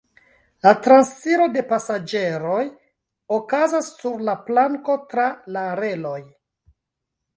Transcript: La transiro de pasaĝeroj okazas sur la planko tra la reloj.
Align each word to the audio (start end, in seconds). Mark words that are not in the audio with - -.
La 0.67 0.71
transiro 0.85 1.45
de 1.57 1.63
pasaĝeroj 1.73 2.63
okazas 3.39 3.91
sur 4.01 4.25
la 4.31 4.35
planko 4.49 4.97
tra 5.13 5.29
la 5.59 5.67
reloj. 5.85 6.19